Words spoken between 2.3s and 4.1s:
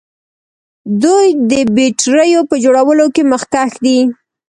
په جوړولو کې مخکښ دي.